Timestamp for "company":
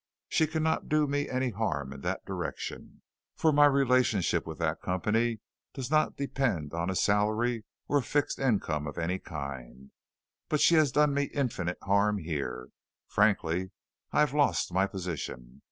4.81-5.41